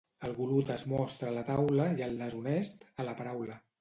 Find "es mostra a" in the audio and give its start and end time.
0.75-1.33